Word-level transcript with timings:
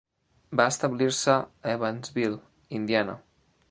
Va 0.61 0.65
establir-se 0.71 1.35
a 1.37 1.75
Evansville, 1.77 2.43
Indiana. 2.81 3.19